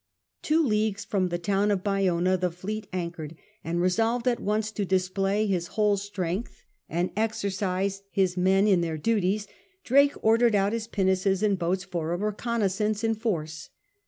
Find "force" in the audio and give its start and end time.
13.13-13.69